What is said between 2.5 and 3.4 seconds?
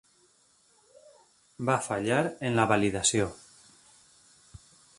la validació.